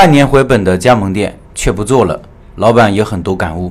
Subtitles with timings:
[0.00, 2.18] 半年回本的加盟店却不做了，
[2.54, 3.70] 老板有很多感悟。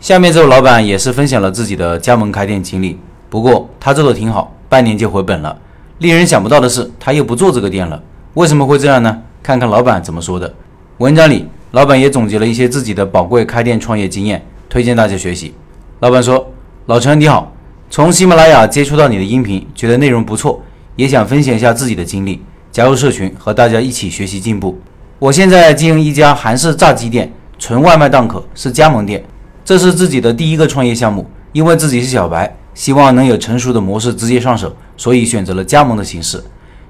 [0.00, 2.98] 下面这位老板也是分享了自己的加盟开店经历，
[3.30, 5.56] 不过他做的挺好，半年就回本了。
[5.96, 8.02] 令人想不到的是，他又不做这个店了，
[8.34, 9.22] 为什么会这样呢？
[9.42, 10.54] 看看老板怎么说的。
[10.98, 15.54] 文章里，老板也总结了一些自己的宝贵开店创业经验，推荐大家学习。
[16.00, 16.52] 老板说
[16.84, 17.50] ：“老陈你好，
[17.88, 20.62] 从喜马拉雅接触到你的音频，觉得内容不错，
[20.96, 24.78] 也想分享一下自己的经历，加入社群和大家一起学习进步。
[25.22, 29.22] 我现在经营一家韩式炸鸡店，纯外卖档口，是加盟店，
[29.64, 31.24] 这是自己的第一个创业项目。
[31.52, 36.42] 因为自己是小白，希望能有成熟的模式直接上手，所以选择了加盟的形式。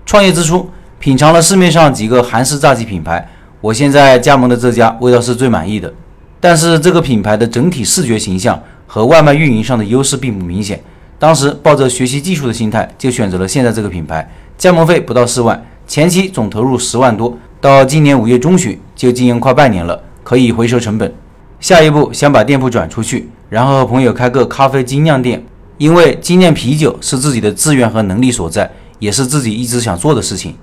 [0.07, 0.67] 创业之初，
[0.99, 3.29] 品尝了市面上几个韩式炸鸡品牌。”
[3.61, 5.93] 我现在加盟的这家味道是最满意的，
[6.41, 10.83] 但是这个品牌的整体视觉形象和外卖运营上的优势并不明显。
[11.19, 14.27] 当时抱着学习技术的心态，就选择了现在这个品牌。
[14.57, 21.15] 加盟费不到四万，前期总投入十万多，到今年五月中旬就经营快半年了，可以回收成本。
[21.61, 25.41] 下一步想把店铺转出去，然后和朋友开个咖啡精酿店，
[25.79, 30.57] 因为精酿啤酒是自己的资源和能力所在，也是自己一直想做的事情。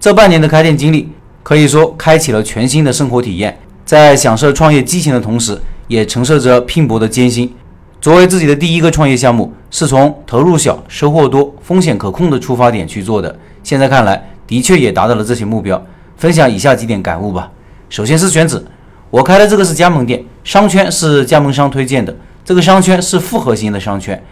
[0.00, 1.10] 这半年的开店经历。
[1.42, 7.52] 可以说，开启了全新的生活体验，在享受创业激情的同时，也承受着拼搏的艰辛。
[8.00, 13.38] 作为自己的第一个创业项目，是从投入小、收获多、风险可控的出发点去做的。
[13.62, 15.80] 现在看来，的确也达到了这些目标。
[16.16, 17.50] 分享以下几点感悟吧。
[17.88, 18.64] 首先是选址，
[19.10, 22.14] 我开的这个是加盟店，商圈是加盟商推荐的，
[22.44, 24.22] 这个商圈是复合型的商圈，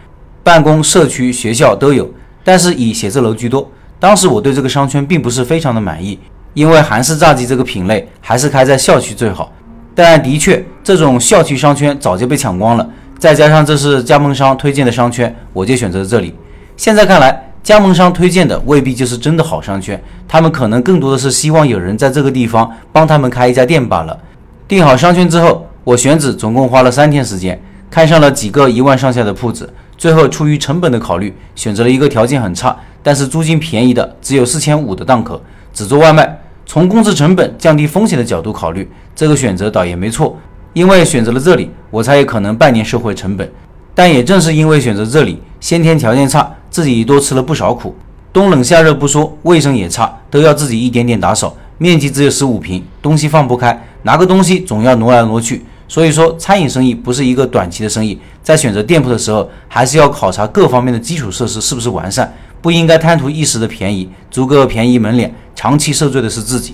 [0.43, 2.09] 办公、社区、学校都有，
[2.43, 3.71] 但是以写字楼居多。
[3.99, 6.19] 当时我对这个商圈并不是非常的满意。
[6.53, 9.51] 因为韩式炸鸡这个品类还是开在校区最好，
[9.93, 12.89] 但的确这种校区商圈早就被抢光了。
[13.19, 16.33] 再加上这是加盟商推荐的商圈，我就选择了这里。
[16.77, 24.15] 现在看来，加盟商推荐的未必就是真的好商圈，他们可能更多的是希望有人在这个地方帮他们开一家店罢了。
[24.67, 35.41] 定好商圈之后，我选址总共花了三天时间，看上了几个一万上下的铺子，最后出于成本的考虑，选择了一个条件很差，但是租金便宜的，只有四千五的档口，
[35.73, 36.39] 只做外卖。
[36.67, 40.37] 从控制成本、降低风险的角度考虑，这个选择倒也没错。
[40.73, 43.51] 因为选择了这里，我才有可能半年收回成本。
[43.95, 47.95] 但也正是因为选择这里，先天条件差，自己多吃了不少苦。
[48.33, 51.55] 冬冷夏热不说，卫生也差，都要自己一点点打扫。
[51.77, 55.63] 面积只有十五平，东西放不开，拿个东西总要挪来挪去。
[55.87, 62.33] 所以说，餐饮生意不是一个短期的生意，在选择店铺的时候，还是要考察各方面的基础设施是不是完善。
[62.61, 66.73] 不应该贪图一时的便宜，足够便宜门脸，长期受罪的是自己。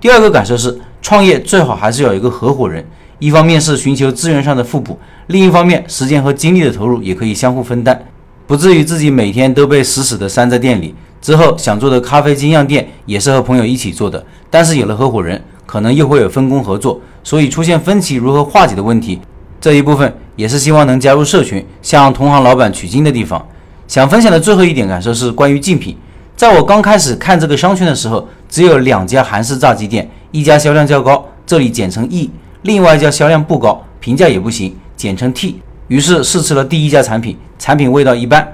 [0.00, 2.82] 第二个感受是，创业最好还是要有一个合伙人，
[3.18, 8.02] 一方面是寻求资源上的互补，另一方面时间和精力的投入也可以相互分担，
[8.46, 10.94] 不至于自己每天都被死死的拴在店里。
[11.20, 19.20] 之后想做的咖啡精酿店也是和朋友一起做的，但是有了合伙人，可能又会有分工合作，所以出现分歧如何化解的问题，
[19.60, 23.44] 这一部分也是希望能加入社群，向同行老板取经的地方。
[23.88, 25.96] 想分享的最后一点感受是关于竞品。
[26.36, 32.30] 在我刚开始看这个商圈的时候，只有两家韩式炸鸡店，一家销量较高，这里简称 E；
[32.62, 35.60] 另外一家销量不高，评价也不行，简称 T。
[35.88, 38.46] 于是试吃了第一家产品，产品味道一般，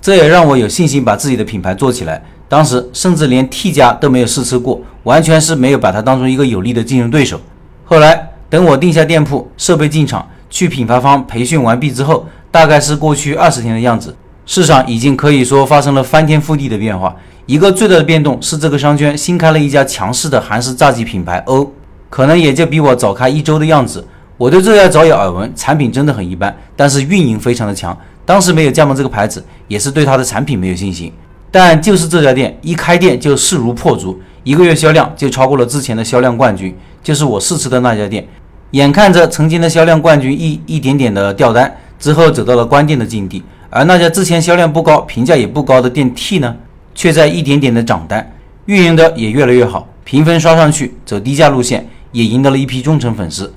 [0.00, 2.22] 这也让我有信心把自己的品牌做起来。
[2.48, 7.40] 当时甚至连 T 家都没有试吃过，完全是没有把它当成一个有力的竞争对手。
[7.84, 14.16] 后来等我定下店铺、设备进场、去品牌方培训完毕之后，大概是过去二十天的样子。
[14.46, 17.14] 市场已经可以说发生了翻天覆地的变化。
[17.46, 21.70] 一个最大的变动是，这个商圈新开了一家强势的韩式炸鸡品牌 O，，
[22.08, 24.04] 可能也就比我早开一周的样子。
[24.40, 27.94] 我对这家早有耳闻，产品真的很一般，但是运营非常的强。
[28.24, 31.12] 当时没有加盟这个牌子，也是对它的产品没有信心。
[31.50, 38.26] 但就是这家店一开店就势如破竹，一个月销量就超过了之前的销量冠军，就是我试吃的那家店。
[38.70, 43.42] 眼看着曾经的销量冠军一一点点的掉单，之后走到了关店的境地。
[43.68, 46.56] 而那家之前销量不高、评价也不高的店 T 呢，
[46.94, 48.32] 却在一点点的涨单，
[48.64, 53.52] 运营的也越来越好，评分刷上去，走低价路线，也赢得了一批忠诚粉丝。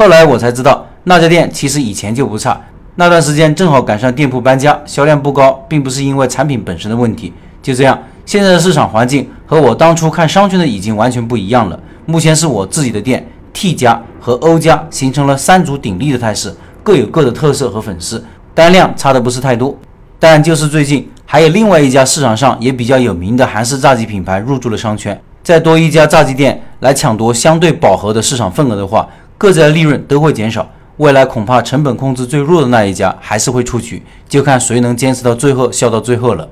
[0.00, 2.58] 后来我才知道，那家店其实以前就不差，
[2.94, 7.30] 那段时间正好赶上店铺搬家，销量不高，并不是因为产品本身的问题。
[7.60, 11.78] 就这样，现在的市场环境和我当初看商圈的已经完全不一样了。
[12.06, 18.24] 目前是我自己的店 T 家和 O 家形成了三足鼎立的态势，各有各的特色和粉丝。
[18.54, 19.76] 单量差的不是太多，
[20.18, 29.06] 但就是最近还有另外一家市场上也比较有名的韩式炸鸡品牌入驻了商圈，再多一家炸鸡店来抢夺相对饱和的市场份额的话，
[29.40, 30.68] 各自的利润都会减少。
[30.98, 36.46] 未来恐怕成本控制最弱的那一家还是会出局，就看谁能坚持到最后，笑到最后了。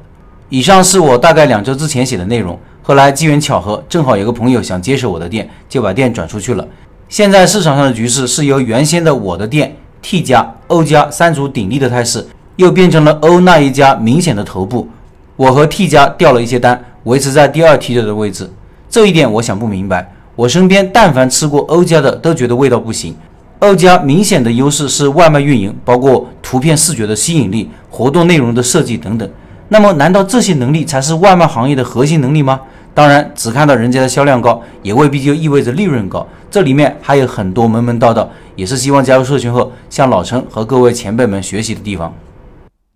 [0.48, 2.58] 以上是我大概两周之前写的内容。
[2.82, 6.66] 后来机缘巧合，正好有个朋友想接手我的店，就把店转出去了。
[7.10, 12.26] 现在市场上的局势是由原先的我的店 T 家、O 家三足鼎立的态势，
[12.56, 14.88] 又变成了 O 那一家明显的头部。
[15.36, 18.50] 我和 T 家调了一些单，维持在第二梯队的位置。
[18.88, 20.10] 这一点我想不明白。
[20.38, 23.12] 我身边但凡吃过欧家的，都觉得味道不行。
[23.58, 29.28] 欧家明显的优势是外卖运营，包括图片视觉的吸引力、活动内容的设计等等。
[29.66, 32.60] 那么，难道这些能力才是外卖行业的核心能力吗？
[32.94, 36.24] 当然，只看到人家的销量高，也未必就意味着利润高。
[36.48, 42.14] 这里面还有很多门门道道，也是希望加入社群后向老陈和各位前辈们学习的地方。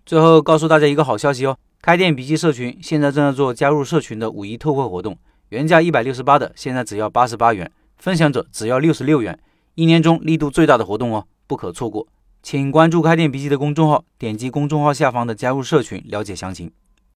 [0.07, 5.17] 最后告诉大家一个好消息哦，开店笔记社群现在正在做加入社群的五一特惠活动，
[5.53, 9.39] 原价一百六十八的，现在只要八十八元，分享者只要六十六元，
[9.75, 12.09] 一年中力度最大的活动哦，不可错过。
[12.43, 16.73] 请关注开店笔记的公众号，点击公众号下方的加入社群了解详情。